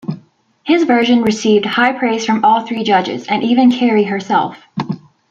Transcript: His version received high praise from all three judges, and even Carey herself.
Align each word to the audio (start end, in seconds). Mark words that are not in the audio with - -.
His 0.63 0.85
version 0.85 1.21
received 1.21 1.63
high 1.63 1.91
praise 1.93 2.25
from 2.25 2.43
all 2.43 2.65
three 2.65 2.83
judges, 2.83 3.27
and 3.27 3.43
even 3.43 3.69
Carey 3.69 4.05
herself. 4.05 4.57